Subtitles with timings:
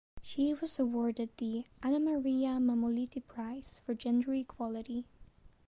[0.23, 5.05] She was awarded the "Anna Maria Mammoliti Prize" for gender equality.